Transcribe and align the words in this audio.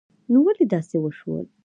نو 0.31 0.39
ولی 0.45 0.65
داسی 0.71 0.97
وشول 1.01 1.45